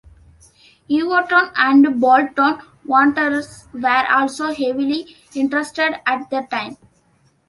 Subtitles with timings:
[0.89, 6.75] Everton and Bolton Wanderers were also heavily interested at the time.